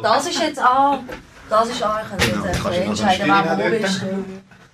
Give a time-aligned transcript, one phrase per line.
[0.00, 1.08] Das ist jetzt an.
[1.50, 2.00] Das ist an.
[2.02, 4.02] Ich kann jetzt du noch entscheiden, wer wo spielen ist.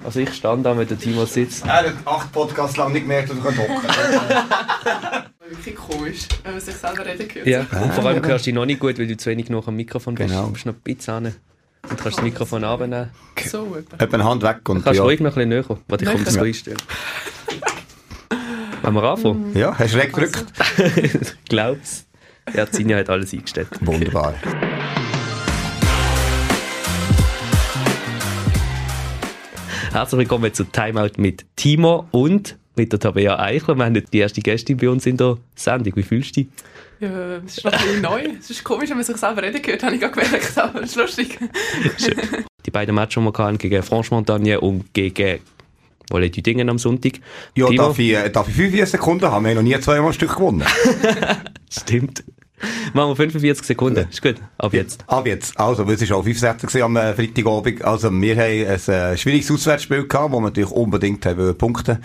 [0.05, 1.67] Also ich stand da, wenn der Timo sitzt.
[1.67, 5.25] Er hat acht Podcasts lang nicht gemerkt, dass er hocken kann.
[5.49, 7.47] Wirklich komisch, wenn man sich selber reden hört.
[7.47, 9.67] Ja, und vor allem hörst du dich noch nicht gut, weil du zu wenig noch
[9.67, 10.29] am Mikrofon bist.
[10.29, 10.45] Genau.
[10.45, 11.35] Du musst noch ein bisschen hin.
[11.83, 13.11] Und du kannst das Mikrofon abnehmen.
[13.45, 14.15] So etwa.
[14.15, 15.05] Eine Hand weg Du und kannst ja.
[15.05, 15.83] ruhig noch ein bisschen näher kommen.
[15.89, 16.77] Warte, ich komme so einstellen.
[18.83, 19.57] Wenn wir anfangen?
[19.57, 20.45] Ja, hast du recht gedrückt?
[20.97, 22.07] ich glaub's.
[22.55, 23.69] Ja, Zinja hat alles eingestellt.
[23.81, 24.35] Wunderbar.
[29.99, 33.75] Herzlich willkommen zu Timeout mit Timo und mit der Tabea Eichler.
[33.75, 35.97] Wir haben nicht die erste Gästin bei uns in der Sendung.
[35.97, 36.53] Wie fühlst du dich?
[37.01, 38.23] Ja, es ist noch ein neu.
[38.39, 40.91] Es ist komisch, wenn man sich selber reden hört, habe ich gerade gemerkt, aber es
[40.91, 41.41] ist lustig.
[41.99, 42.15] Schön.
[42.65, 45.41] Die beiden Matches, die wir hatten, gegen Franche-Montagne und gegen
[46.11, 47.15] Wolle die Dinge am Sonntag.
[47.57, 47.83] Ja, Timo?
[47.83, 49.45] darf ich, äh, darf ich 45 Sekunden haben?
[49.47, 50.63] Wir haben noch nie zweimal ein Stück gewonnen.
[51.73, 52.23] Stimmt.
[52.95, 54.07] Machen wir 45 Sekunden.
[54.11, 54.37] Ist gut.
[54.59, 55.05] Ab jetzt.
[55.07, 55.59] Ab jetzt.
[55.59, 57.85] Also, es war auch 65 gewesen am äh, Freitagabend.
[57.85, 61.99] Also, wir haben ein äh, schwieriges Auswärtsspiel gehabt, wo wir natürlich unbedingt haben punkten.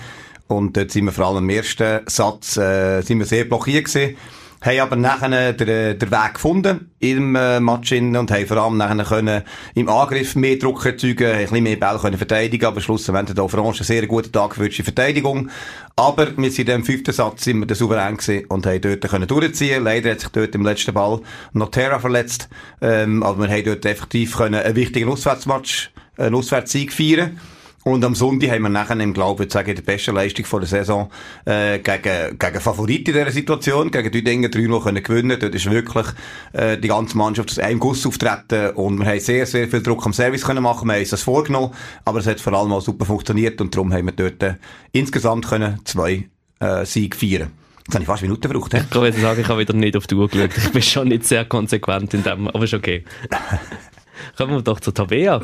[0.47, 4.15] Und dort sind wir vor allem im ersten Satz, äh, sind wir sehr blockiert gewesen.
[4.63, 9.03] Haben aber nachher den, den Weg gefunden im äh, Match und haben vor allem nachher
[9.03, 9.43] können
[9.75, 13.53] im Angriff mehr Druck erzeugen, ein bisschen mehr Bälle können verteidigen, aber schlussendlich hat auch
[13.53, 15.49] Orange einen sehr guten Tag für die Verteidigung.
[15.97, 19.27] Aber wir sind im fünften Satz sind wir der souverän gewesen und haben dort können
[19.27, 19.83] durchziehen.
[19.83, 21.19] Leider hat sich dort im letzten Ball
[21.51, 22.47] noch Terra verletzt,
[22.81, 27.37] ähm, aber wir haben dort effektiv können einen wichtigen Auswärtsmatch, einen Auswärtssieg feiern.
[27.83, 30.69] Und am Sonntag haben wir nachher im Glauben, sage ich, die beste Leistung von der
[30.69, 31.09] Saison,
[31.45, 35.37] äh, gegen, gegen Favorit in dieser Situation, gegen die Dinge 3-0 können gewinnen.
[35.39, 36.07] Dort ist wirklich,
[36.53, 40.05] äh, die ganze Mannschaft aus einem Guss auftreten und wir haben sehr, sehr viel Druck
[40.05, 40.87] am Service können machen.
[40.87, 41.71] Wir haben uns das vorgenommen,
[42.05, 44.55] aber es hat vor allem auch super funktioniert und darum haben wir dort äh,
[44.93, 47.51] insgesamt können zwei, äh, Siege feiern.
[47.85, 48.73] Jetzt habe ich fast Minuten gebraucht?
[48.73, 50.51] Ich kann jetzt sagen, ich habe wieder nicht auf die Uhr geschaut.
[50.57, 53.03] Ich bin schon nicht sehr konsequent in dem, aber ist okay.
[54.37, 55.41] Kommen wir doch zur Tabea.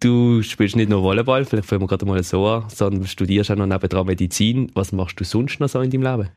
[0.00, 3.56] Du spielst nicht nur Volleyball, vielleicht fangen wir gerade mal so an, sondern studierst auch
[3.56, 4.70] noch nebenan Medizin.
[4.74, 6.28] Was machst du sonst noch so in deinem Leben?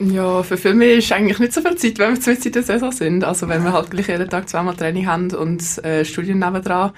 [0.00, 2.90] Ja, für Filme ist eigentlich nicht so viel Zeit, wenn wir zu in der Saison
[2.90, 3.22] sind.
[3.22, 6.90] Also wenn wir halt gleich jeden Tag zweimal Training haben und äh, Studien nebendran,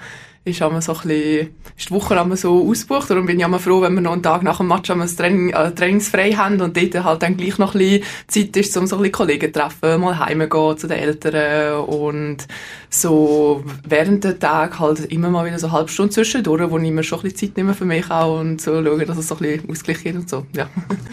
[0.47, 3.09] ist immer so ein bisschen, ist die Woche immer so ausgebucht.
[3.09, 5.49] Darum bin ich immer froh, wenn wir noch einen Tag nach dem Match das Training,
[5.49, 9.01] äh, trainingsfrei haben und dort halt dann gleich noch ein Zeit ist, um so ein
[9.03, 12.47] bisschen Kollegen zu treffen, mal heimgehen zu den Eltern und
[12.89, 16.91] so während der Tag halt immer mal wieder so eine halbe Stunde zwischendurch, wo ich
[16.91, 19.39] mir schon ein Zeit nehme für mich auch und so schaue, dass es so ein
[19.39, 20.69] bisschen Ausgleich gibt und so, ja.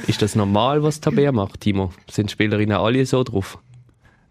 [0.07, 1.93] Ist das normal, was Tabea macht, Timo?
[2.11, 3.59] Sind Spielerinnen alle so drauf?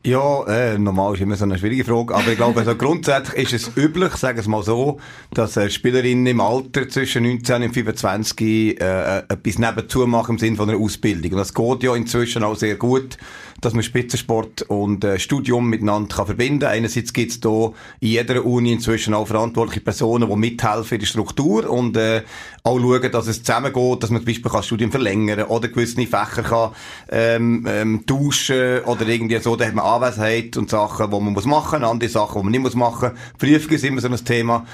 [0.06, 3.68] Ja, äh, normal ist immer so eine schwierige Frage, aber ich glaube, also grundsätzlich ist
[3.70, 5.00] es üblich, sagen wir es mal so,
[5.34, 10.40] dass äh, Spielerinnen im Alter zwischen 19 und 25 äh, äh, etwas nebenzu machen im
[10.40, 11.32] Sinne von einer Ausbildung.
[11.32, 13.18] Und das geht ja inzwischen auch sehr gut,
[13.66, 18.46] dass man Spitzensport und äh, Studium miteinander kann verbinden Einerseits gibt es da in jeder
[18.46, 22.24] Uni inzwischen auch verantwortliche Personen, die mithelfen in der Struktur und äh,
[22.64, 26.44] auch schauen, dass es zusammengeht, dass man zum Beispiel kann Studium verlängern oder gewisse Fächer
[26.44, 26.72] kann
[27.10, 31.46] ähm, ähm, tauschen oder irgendwie so, da hat man Anwesenheit und Sachen, die man muss
[31.46, 33.12] machen, andere Sachen, die man nicht muss machen.
[33.38, 34.66] Prüfung ist immer so ein Thema.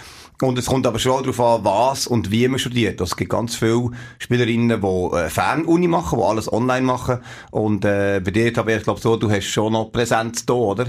[0.41, 3.01] Und es kommt aber schon darauf an, was und wie man studiert.
[3.01, 7.17] Es gibt ganz viele Spielerinnen, die äh, Fernuni machen, die alles online machen.
[7.51, 10.85] Und äh, bei dir, aber ich glaube so, du hast schon noch Präsenz da, oder?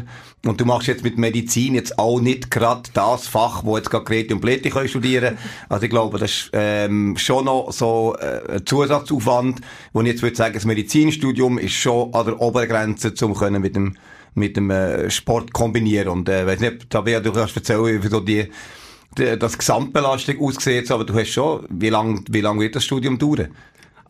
[0.46, 4.04] Und du machst jetzt mit Medizin jetzt auch nicht gerade das Fach, wo jetzt gerade
[4.04, 5.36] Grete und Plätti können studieren
[5.68, 9.62] Also ich glaube, das ist ähm, schon noch so äh, ein Zusatzaufwand,
[9.92, 13.74] wo ich jetzt würde sagen, das Medizinstudium ist schon an der Obergrenze, um können mit
[13.74, 13.96] dem
[14.32, 16.08] mit dem äh, Sport kombinieren.
[16.08, 18.48] Und äh, weiß nicht, Tabea, du kannst erzählen, wie so die
[19.14, 23.48] das Gesamtbelastung aussieht, aber du hast schon, wie lang, wie lang wird das Studium dauern?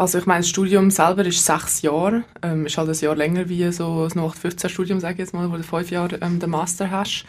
[0.01, 3.51] Also ich meine, das Studium selber ist sechs Jahre, ähm, ist halt ein Jahr länger
[3.51, 6.91] wie so das 0815-Studium, sage ich jetzt mal, wo du fünf Jahre ähm, den Master
[6.91, 7.27] hast.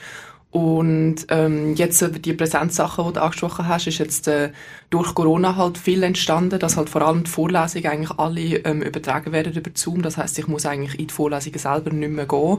[0.51, 4.51] Und ähm, jetzt äh, die Präsenzsachen, die du angesprochen hast, ist jetzt äh,
[4.89, 9.31] durch Corona halt viel entstanden, dass halt vor allem die Vorlesungen eigentlich alle ähm, übertragen
[9.31, 10.01] werden über Zoom.
[10.01, 12.57] Das heißt, ich muss eigentlich in die Vorlesungen selber nicht mehr gehen.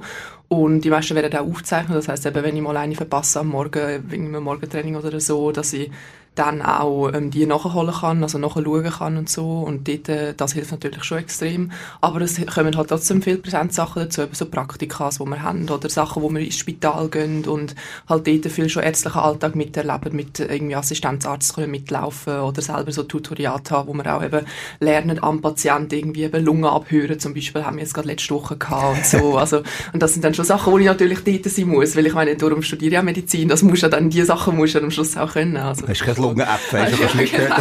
[0.48, 1.96] Und die meisten werden auch aufzeichnen.
[1.96, 5.52] Das heißt, eben, wenn ich mal eine verpasse am Morgen, wegen einem Morgentraining oder so,
[5.52, 5.90] dass ich
[6.34, 9.60] dann auch ähm, die nachholen kann, also nachschauen kann und so.
[9.60, 11.72] Und dort, äh, das hilft natürlich schon extrem.
[12.00, 15.90] Aber es kommen halt trotzdem viele Präsenzsachen dazu, eben so Praktika, die wir haben, oder
[15.90, 17.74] Sachen, wo wir ins Spital gehen und
[18.08, 23.02] halt dort viel schon ärztlichen Alltag miterleben, mit irgendwie Assistenzarzt können mitlaufen oder selber so
[23.02, 24.46] Tutoriat haben, wo wir auch eben
[24.80, 28.56] lernen, am Patienten irgendwie eben Lungen abhören, zum Beispiel, haben wir jetzt gerade letzte Woche
[28.56, 29.32] gehabt und so.
[29.42, 29.62] Also,
[29.92, 32.36] und das sind dann schon Sachen, wo ich natürlich dort sein muss, weil ich meine,
[32.36, 35.16] darum studiere ich ja Medizin, das muss ja dann, die Sachen muss ja am Schluss
[35.16, 35.56] auch können.
[35.56, 35.84] Also.
[36.22, 37.52] Lungen-App, hast du nicht gehört.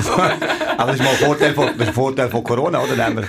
[0.78, 3.24] Aber das ist mal ein Vorteil von, ein Vorteil von Corona, oder?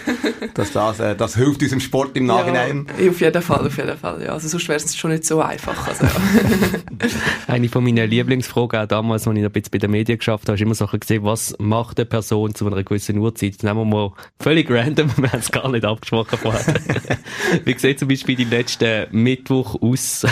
[0.54, 2.86] Dass das, äh, das hilft unserem Sport im Nachhinein.
[2.98, 4.32] Ja, auf jeden Fall, auf jeden Fall, ja.
[4.32, 5.88] Also sonst wäre es schon nicht so einfach.
[5.88, 6.10] Also, ja.
[7.46, 10.56] Eine von meinen Lieblingsfragen auch damals, als ich ein bisschen bei den Medien geschafft habe,
[10.56, 13.62] ist immer so gesehen, was macht eine Person zu einer gewissen Uhrzeit?
[13.62, 16.64] Nehmen wir mal völlig random, wir haben es gar nicht abgesprochen vorher.
[17.64, 20.26] Wie sieht zum Beispiel die letzten Mittwoch aus?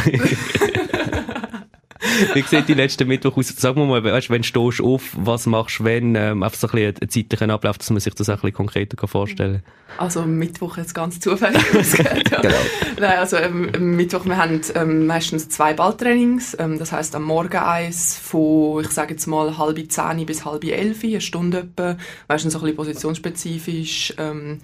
[2.35, 3.49] Wie sieht die letzte Mittwoch aus?
[3.49, 6.67] Sag mal mal, weißt, wenn du stehst auf, was machst du, wenn, ähm, einfach so
[6.69, 9.73] ein bisschen einen zeitlichen Ablauf, dass man sich das ein bisschen konkreter vorstellen kann.
[9.99, 12.31] Also Mittwoch jetzt ganz zufällig ausgeht.
[12.31, 12.41] Ja.
[12.41, 12.55] genau.
[13.01, 17.59] Nein, also ähm, Mittwoch, wir haben ähm, meistens zwei Balltrainings, ähm, das heißt am Morgen
[17.59, 21.97] eins von, ich sage jetzt mal, halb zehn bis halb elf, eine Stunde etwa,
[22.29, 24.61] meistens so ein bisschen positionsspezifisch, ähm,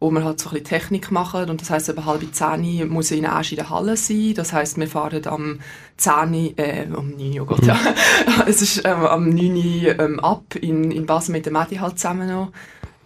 [0.00, 1.50] wo wir halt so ein bisschen Technik machen.
[1.50, 4.34] Und das heisst, eben halb zehn muss ich in Asch in der Halle sein.
[4.34, 5.60] Das heisst, wir fahren am
[5.96, 7.78] 10, äh, um 9 oh Gott, ja.
[8.46, 12.28] es ist ähm, am 9 ähm, ab in, in Basel mit der Medi halt zusammen
[12.28, 12.52] noch.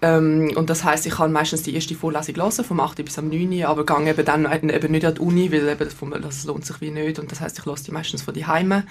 [0.03, 3.29] Ähm, und das heisst, ich kann meistens die erste Vorlesung hören, vom 8 bis am
[3.29, 6.81] 9 aber gehe eben dann eben nicht an die Uni, weil eben, das lohnt sich
[6.81, 7.19] wie nicht.
[7.19, 8.85] Und das heisst, ich höre die meistens von die Heime.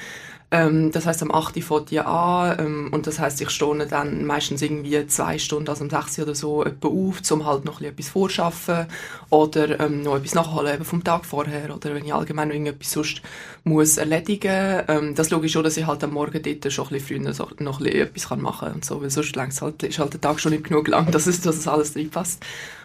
[0.54, 1.56] Ähm, das heißt, am 8.
[1.56, 5.70] Uhr fährt die an ähm, und das heißt, ich stehe dann meistens irgendwie zwei Stunden,
[5.70, 8.88] also um 6 Uhr oder so, auf, um halt noch etwas vorschaffen
[9.30, 12.92] oder ähm, noch etwas nachholen eben vom Tag vorher oder wenn ich allgemein noch irgendetwas
[12.92, 13.22] sonst
[13.64, 14.84] muss erledigen.
[14.90, 17.34] Ähm, das schaue ich schon, dass ich halt am Morgen dort schon ein bisschen früher
[17.34, 20.52] so, noch etwas machen kann und so, weil sonst halt, ist halt der Tag schon
[20.52, 22.44] nicht genug lang, dass es, dass es alles reinpasst.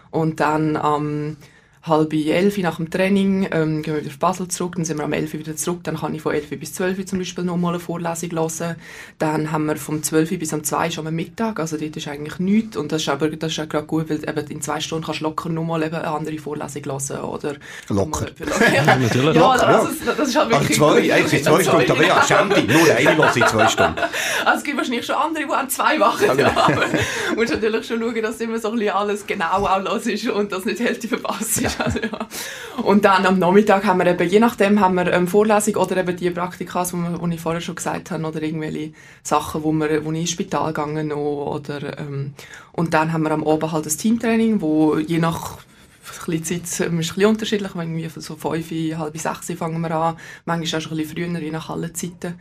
[0.09, 1.37] Und dann ähm,
[1.83, 5.05] halb elf nach dem Training ähm, gehen wir wieder auf Basel zurück, dann sind wir
[5.05, 7.79] am elf wieder zurück, dann kann ich von elf bis zwölf zum Beispiel nochmal eine
[7.79, 8.75] Vorlesung hören.
[9.19, 12.39] Dann haben wir vom zwölf bis am zwei schon am Mittag, also dort ist eigentlich
[12.39, 15.05] nichts und das ist aber das ist auch gerade gut, weil eben in zwei Stunden
[15.05, 17.55] kannst du locker nochmal eben eine andere Vorlesung hören oder
[17.89, 18.27] locker.
[18.73, 19.35] ja, natürlich.
[19.35, 22.63] Ja, das, ist, das ist halt wirklich also zwei, eigentlich zwei Stunden, aber ja, Schämti,
[22.63, 23.95] nur eine höre in zwei Stunden.
[24.45, 26.49] Also es gibt wahrscheinlich schon andere, die auch zwei machen, genau.
[26.49, 26.85] aber
[27.29, 30.27] du musst natürlich schon schauen, dass immer so ein bisschen alles genau auch los ist
[30.29, 31.81] und dass nicht die Hälfte verpasst ist.
[31.81, 32.27] Also, ja.
[32.83, 36.15] Und dann am Nachmittag haben wir eben, je nachdem, haben wir ähm, Vorlesung oder eben
[36.15, 38.93] die Praktika, die ich vorher schon gesagt habe, oder irgendwelche
[39.23, 42.33] Sachen, wo, wir, wo ich ins Spital gegangen oder ähm,
[42.71, 45.57] und dann haben wir am Abend halt das Teamtraining, wo je nach
[46.25, 50.83] Zeit ist ein bisschen unterschiedlich, irgendwie so fünf, halb sechs fangen wir an, manchmal auch
[50.83, 52.39] schon ein bisschen früher, je nach Hallenzeiten.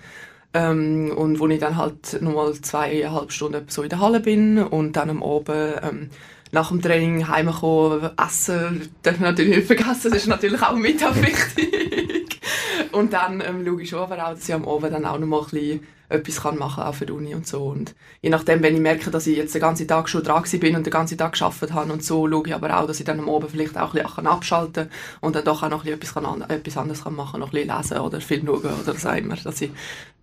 [0.54, 4.94] Ähm, und wo ich dann halt nochmal zweieinhalb Stunden so in der Halle bin und
[4.94, 6.10] dann am Abend ähm,
[6.52, 11.16] nach dem Training heimkommen, essen, darf man natürlich nicht vergessen, das ist natürlich auch Mittag
[11.16, 12.40] wichtig.
[12.92, 15.26] und dann ähm, schaue ich schon aber auch, dass ich am Abend dann auch noch
[15.26, 17.64] mal ein bisschen etwas kann machen auch für die Uni und so.
[17.64, 20.76] Und je nachdem, wenn ich merke, dass ich jetzt den ganzen Tag schon dran bin
[20.76, 23.18] und den ganzen Tag geschafft habe und so, schaue ich aber auch, dass ich dann
[23.18, 26.16] am Abend vielleicht auch ein bisschen abschalten kann und dann doch auch noch ein bisschen
[26.16, 29.08] etwas, kann, etwas anderes kann machen noch ein bisschen lesen oder Film schauen oder so
[29.10, 29.70] immer, dass ich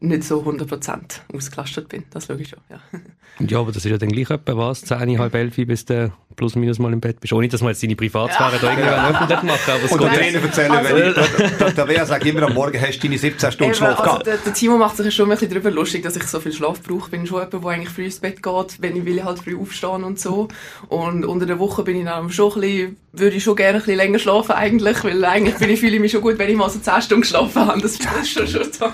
[0.03, 1.01] nicht so 100%
[1.33, 2.03] ausgelastet bin.
[2.11, 2.79] Das schaue ich schon, ja.
[3.39, 6.55] Ja, aber das ist ja dann gleich etwa was, 10, halb 11 bis du plus
[6.55, 7.33] minus mal im Bett bist.
[7.33, 8.59] Ohne, dass man jetzt seine Privatsphäre ja.
[8.59, 9.71] da irgendwann öffentlich machen.
[9.71, 12.99] Aber und der Trainer erzählen, also, wenn ich, der, der sagt immer, am Morgen hast
[12.99, 14.27] du deine 17 Stunden Schlaf also, gehabt.
[14.27, 16.81] Der, der Timo macht sich schon ein bisschen darüber lustig, dass ich so viel Schlaf
[16.81, 17.05] brauche.
[17.05, 19.57] Ich bin schon jemand, der eigentlich früh ins Bett geht, wenn ich will halt früh
[19.57, 20.47] aufstehen und so.
[20.89, 23.79] Und unter der Woche bin ich dann schon ein bisschen, würde ich schon gerne ein
[23.79, 26.55] bisschen länger schlafen eigentlich, weil eigentlich bin ich, fühle ich mich schon gut, wenn ich
[26.55, 27.81] mal so 10 Stunden geschlafen habe.
[27.81, 28.85] Das, das ist schon schon so.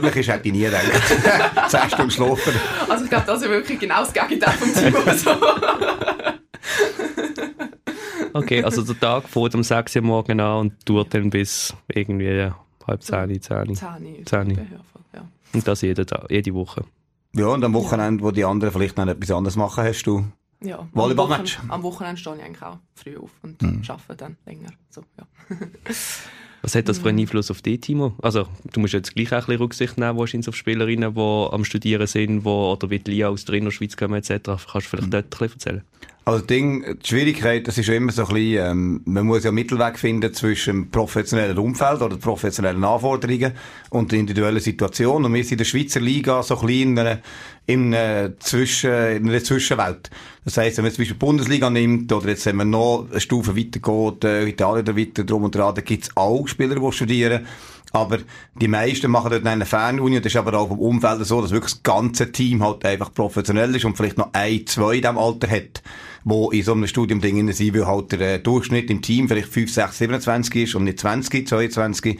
[0.00, 0.84] Möglich ist, hätte ich nie gedacht.
[1.68, 2.54] 10 Stunden schlafen.
[2.88, 4.98] Also ich glaube, das ist wirklich genau das Gegenteil vom Timo.
[5.16, 5.30] So.
[8.38, 12.50] okay, also der Tag fährt um 6 Uhr morgen an und dauert dann bis irgendwie
[12.86, 13.74] halb 10, 10.
[13.74, 14.24] 10.
[14.24, 14.68] 10.
[15.54, 16.84] Und das jede, jede Woche.
[17.32, 20.24] Ja, und am Wochenende, wo die anderen vielleicht noch etwas anderes machen, hast du
[20.64, 21.58] ja, Volleyballmatch?
[21.68, 23.82] Am, Wochenende stehe ich eigentlich auch früh auf und mhm.
[23.86, 24.70] arbeite dann länger.
[24.88, 25.26] So, ja.
[26.64, 27.24] Was hat das für einen mhm.
[27.24, 28.14] Einfluss auf dich, Timo?
[28.22, 31.62] Also, du musst jetzt gleich auch ein bisschen Rücksicht nehmen, wahrscheinlich auf Spielerinnen, die am
[31.62, 34.30] Studieren sind, wo, oder wie die Lia aus der Innerschweiz kommen, etc.
[34.44, 35.10] Kannst du vielleicht mhm.
[35.10, 35.82] dort ein bisschen erzählen?
[36.26, 39.98] Also Ding, die Schwierigkeit, das ist immer so ein bisschen, ähm, man muss ja Mittelweg
[39.98, 43.52] finden zwischen dem professionellen Umfeld oder den professionellen Anforderungen
[43.90, 45.26] und der individuellen Situation.
[45.26, 47.18] Und wir sind in der Schweizer Liga so ein bisschen in einer,
[47.66, 50.08] in einer, Zwischen, in einer Zwischenwelt.
[50.46, 53.20] Das heisst, wenn man zum Beispiel die Bundesliga nimmt, oder jetzt, wenn man noch eine
[53.20, 56.92] Stufe weiter geht, äh, Italien da weiter drum und dran, da gibt's auch Spieler, die
[56.92, 57.46] studieren.
[57.92, 58.18] Aber
[58.60, 61.52] die meisten machen dort eine Fernuni und das ist aber auch vom Umfeld so, dass
[61.52, 65.18] wirklich das ganze Team halt einfach professionell ist und vielleicht noch ein, zwei in diesem
[65.18, 65.82] Alter hat
[66.24, 69.48] wo in so einem Studium Dinge sind, weil halt der äh, Durchschnitt im Team vielleicht
[69.48, 72.18] 5, 6, 27 ist und nicht 20, 22.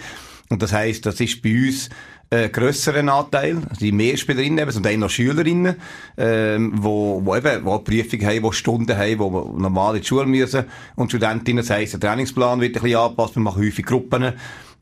[0.50, 1.88] Und das heisst, das ist bei uns
[2.30, 5.76] äh, grösseren Anteil, die mehr Spielerinnen eben, und auch noch Schülerinnen,
[6.16, 10.26] ähm, wo, wo eben, wo Prüfungen haben, wo Stunden haben, wo normal in die Schule
[10.26, 10.64] müssen.
[10.96, 14.32] Und Studentinnen, das heisst, der Trainingsplan wird ein bisschen angepasst, wir machen häufig Gruppen.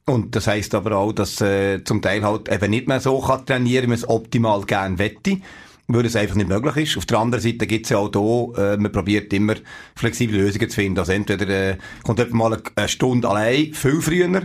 [0.05, 3.47] Und das heisst aber auch, dass äh, zum Teil halt eben nicht mehr so kann
[3.47, 5.39] trainieren, wie man es optimal gerne wette
[5.95, 6.97] weil es einfach nicht möglich ist.
[6.97, 9.55] Auf der anderen Seite gibt es ja auch hier, äh, man probiert immer
[9.95, 10.99] flexible Lösungen zu finden.
[10.99, 14.43] Also entweder äh, kommt jemand mal eine Stunde allein, viel früher,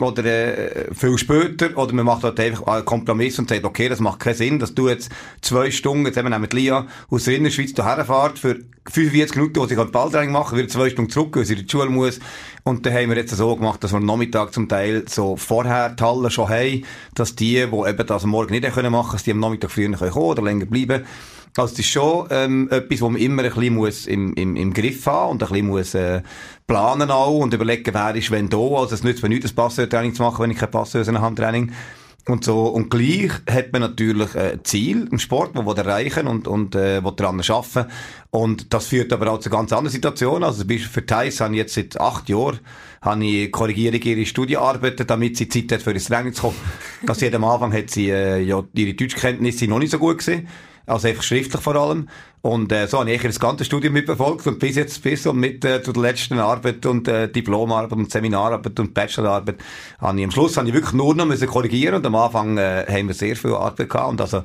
[0.00, 4.00] oder äh, viel später, oder man macht halt einfach einen Kompromiss und sagt, okay, das
[4.00, 7.72] macht keinen Sinn, dass du jetzt zwei Stunden, jetzt eben mit Lia aus der Innerschweiz
[7.74, 8.58] hierher fährt, für
[8.90, 11.70] 45 Minuten, wo sie halt Balltraining machen, wieder zwei Stunden zurück, weil sie in die
[11.70, 12.18] Schule muss.
[12.64, 15.90] Und dann haben wir jetzt so gemacht, dass wir am Nachmittag zum Teil so vorher
[15.90, 19.22] die Halle schon haben, dass die, die eben das am Morgen nicht machen können, dass
[19.22, 21.04] die am Nachmittag früher kommen oder länger bleiben
[21.56, 24.72] also das ist schon ähm, etwas, wo man immer ein bisschen muss im, im, im
[24.72, 26.22] Griff haben und ein bisschen muss äh,
[26.66, 28.58] planen auch und überlegen, wer ist wenn da.
[28.58, 31.72] Also es nützt mir nichts, ein Passeurtraining zu machen, wenn ich kein Passeurhandtraining
[32.28, 32.66] und so.
[32.66, 36.74] Und gleich hat man natürlich äh, ein Ziel im Sport, das man erreichen und, und
[36.74, 37.90] äh, daran arbeiten
[38.30, 40.44] Und das führt aber auch zu ganz anderen Situationen.
[40.44, 42.60] Also zum Beispiel für Thais habe ich jetzt seit acht Jahren
[43.02, 46.56] habe ich Korrigierung ihre Studiearbeiten, damit sie Zeit hat, für das Training zu kommen.
[47.08, 50.48] Also am Anfang hat sie äh, ja, ihre Deutschkenntnisse noch nicht so gut gesehen.
[50.90, 52.08] Also einfach schriftlich vor allem.
[52.42, 55.64] Und äh, so habe ich das ganze Studium mitverfolgt und bis jetzt, bis und mit
[55.64, 59.58] äh, zu der letzten Arbeit und äh, Diplomarbeit und Seminararbeit und Bachelorarbeit,
[60.00, 62.86] habe ich am Schluss habe ich wirklich nur noch müssen korrigieren und am Anfang äh,
[62.88, 64.42] haben wir sehr viel Arbeit gehabt und also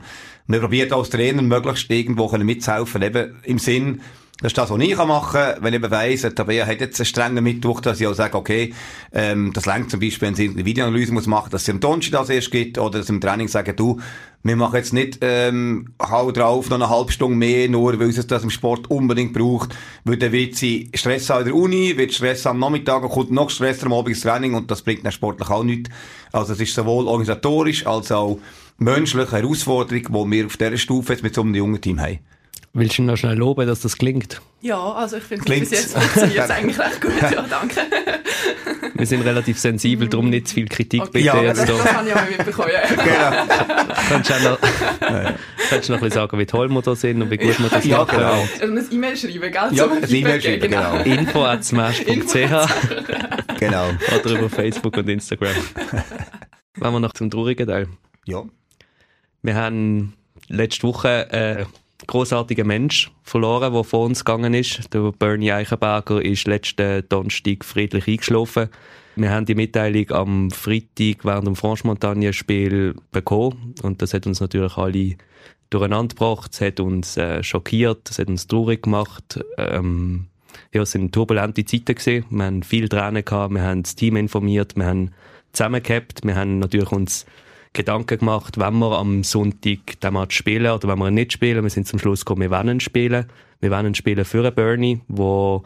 [0.47, 4.01] wir probieren als Trainer möglichst irgendwo können mitzuhelfen, eben im Sinn,
[4.41, 7.05] das ist das, was ich machen kann, wenn ich eben weiss, Tabea hat jetzt einen
[7.05, 8.73] strengen Mittwoch, dass ich auch sage, okay,
[9.13, 12.19] ähm, das längt zum Beispiel, wenn sie eine Videoanalyse muss machen, dass sie am Donnerstag
[12.19, 14.01] das erst gibt, oder dass sie im Training sagen, du,
[14.43, 18.27] wir machen jetzt nicht, ähm, hau drauf, noch eine halbe Stunde mehr, nur weil es
[18.27, 19.73] das im Sport unbedingt braucht,
[20.03, 23.49] weil dann wird sie Stress an der Uni, wird Stress am Nachmittag und kommt noch
[23.49, 25.89] Stress am Abend ins Training und das bringt dann sportlich auch nichts.
[26.33, 28.37] Also es ist sowohl organisatorisch als auch
[28.77, 32.19] menschliche Herausforderung, die wir auf dieser Stufe jetzt mit so einem jungen Team haben.
[32.77, 34.41] Willst du noch schnell loben, dass das klingt?
[34.59, 37.21] Ja, also ich finde, bis jetzt funktioniert es eigentlich recht gut.
[37.21, 37.79] Ja, danke.
[38.95, 41.11] Wir sind relativ sensibel, darum nicht zu viel Kritik okay.
[41.13, 42.71] bitte ja, jetzt das, das habe ich auch mitbekommen.
[42.89, 43.85] genau.
[44.09, 44.59] Kannst du noch,
[45.69, 47.69] kannst du noch ein bisschen sagen, wie toll wir da sind und wie gut wir
[47.69, 48.17] das ja, machen?
[48.17, 48.47] Genau.
[48.59, 49.69] Also ein E-Mail schreiben, gell?
[49.71, 51.03] Ja, ein E-Mail schreiben, genau.
[51.03, 51.21] genau.
[51.21, 53.89] info at smash.ch Genau.
[54.19, 55.55] Oder über Facebook und Instagram.
[56.75, 57.87] Wollen wir noch zum traurigen Teil?
[58.25, 58.43] Ja.
[59.41, 60.13] Wir haben
[60.47, 61.65] letzte Woche äh,
[62.07, 64.93] großartiger Mensch verloren, der vor uns gegangen ist.
[64.93, 68.69] Der Bernie Eichenberger ist letzten Donnerstag friedlich eingeschlafen.
[69.15, 74.75] Wir haben die Mitteilung am Freitag während dem Franche-Montagne-Spiel bekommen und das hat uns natürlich
[74.77, 75.15] alle
[75.69, 79.39] durcheinander gebracht, es hat uns äh, schockiert, es hat uns traurig gemacht.
[79.57, 80.27] Ähm,
[80.73, 82.25] ja, es sind turbulente Zeiten gewesen.
[82.29, 85.11] Wir haben viel Tränen gehabt, wir haben das Team informiert, wir haben
[85.53, 87.25] zusammengehabt, wir haben natürlich uns
[87.75, 91.61] Gedanken gemacht, wenn wir am Sonntag den Match spielen oder wenn wir ihn nicht spielen.
[91.61, 93.27] Wir sind zum Schluss gekommen, wir wollen spielen.
[93.59, 95.63] Wir wollen spielen für einen Bernie, wo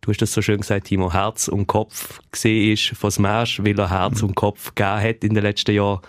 [0.00, 3.78] du hast das so schön gesagt, Timo, Herz und Kopf gesehen ist von Smash, weil
[3.78, 6.00] er Herz und Kopf gegeben hat in den letzten Jahren.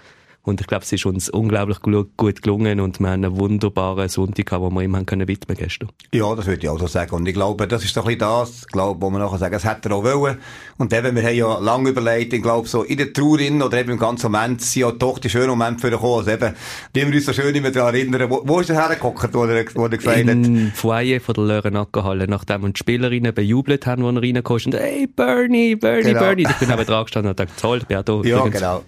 [0.48, 4.46] Und ich glaube, es ist uns unglaublich gut gelungen und wir haben einen wunderbaren Sonntag
[4.46, 5.90] gehabt, wo wir ihm haben können widmen gestern.
[6.14, 7.16] Ja, das würde ich auch so sagen.
[7.16, 9.66] Und ich glaube, das ist doch ein bisschen das, glaube, wo man nachher sagen, es
[9.66, 10.38] hätte er auch wollen.
[10.78, 13.92] Und eben, wir haben ja lange überlegt, ich glaube, so in der Trauerin oder eben
[13.92, 16.20] im ganzen Moment sind ja doch die schönen Momente für ihn gekommen.
[16.20, 16.56] Also eben,
[16.96, 18.30] die wir uns so schön immer daran erinnern.
[18.30, 20.28] Wo, wo ist er hergeguckt, wo er, wo er gesagt hat?
[20.30, 24.66] Im Foyer von der Lörenackerhalle, nachdem wir die Spielerinnen bejubelt haben, wo er reingekommen ist.
[24.68, 26.22] Und, hey, Bernie, Bernie, genau.
[26.22, 26.48] Bernie.
[26.50, 28.22] Ich bin eben dran gestanden und dachte, toll, ich bin auch da.
[28.24, 28.84] Ja, genau.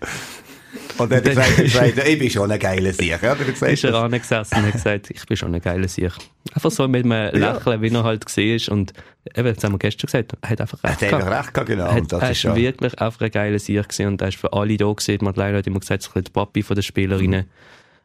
[0.97, 3.21] Und dann hat er gesagt, ich bin schon ein geiler Sieg.
[3.21, 6.11] Ja, ist er angesessen und hat gesagt, ich bin schon ein geiler Sieg.
[6.53, 7.81] Einfach so mit einem Lächeln, ja.
[7.81, 8.69] wie er halt gesehen ist.
[8.69, 8.93] Und
[9.35, 11.91] eben, das haben wir gestern gesagt, er hat einfach recht er hat Einfach recht genau.
[11.91, 14.91] Hat, er ist wirklich einfach ein geiler Sieg gewesen und er ist für alle da
[14.91, 15.19] gesehen.
[15.21, 17.45] Madeleine hat immer gesagt, es ist der Papi von den Spielerinnen.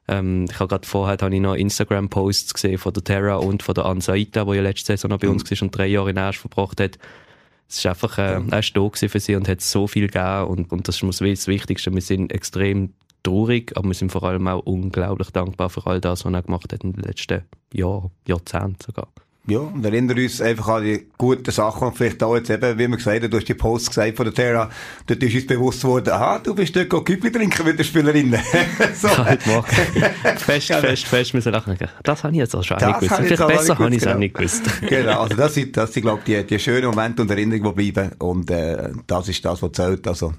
[0.06, 3.75] Ähm, ich habe gerade vorher habe ich noch Instagram-Posts gesehen von der Terra und von
[3.75, 5.56] der Ansaita, die ja letzte Saison noch bei uns mhm.
[5.56, 6.99] war und drei Jahre in Asch verbracht hat
[7.75, 10.73] es ist einfach, äh, er ist da für sie und hat so viel gegeben und,
[10.73, 11.93] und das ist das Wichtigste.
[11.93, 16.25] Wir sind extrem traurig, aber wir sind vor allem auch unglaublich dankbar für all das,
[16.25, 19.09] was er gemacht hat in den letzten Jahren, Jahrzehnten sogar.
[19.47, 22.89] Ja, und erinnern uns einfach an die guten Sachen und vielleicht auch jetzt eben, wie
[22.89, 24.71] man gesagt hat, du hast die Post gesagt von der Terra,
[25.07, 28.35] dort ist uns bewusst geworden, aha, du bist dort Küppli trinken mit der Spielerin.
[28.95, 29.09] so.
[29.09, 29.67] Heute Morgen.
[30.39, 31.77] fest, fest, fest müssen lachen.
[32.05, 33.15] Das habe ich jetzt auch schon nicht gewusst.
[33.17, 34.63] Vielleicht besser habe ich es auch nicht gewusst.
[34.89, 37.93] genau, also das sind, das sind glaube ich, die, die schönen Momente und Erinnerungen, die
[37.93, 40.09] bleiben und äh, das ist das, was zählt.
[40.09, 40.33] Also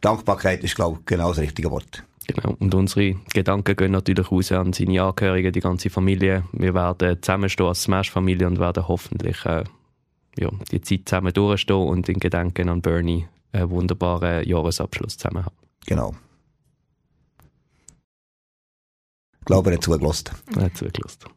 [0.00, 2.04] Dankbarkeit ist glaube ich genau das richtige Wort.
[2.26, 2.56] Genau.
[2.58, 6.44] Und unsere Gedanken gehen natürlich raus an seine Angehörigen, die ganze Familie.
[6.52, 9.64] Wir werden zusammenstehen als Smash-Familie und werden hoffentlich äh,
[10.38, 15.56] ja, die Zeit zusammen durchstehen und in Gedanken an Bernie einen wunderbaren Jahresabschluss zusammen haben.
[15.86, 16.14] Genau.
[19.38, 20.30] Ich glaube, er hat zugelassen.
[20.56, 21.35] Er hat zugelassen.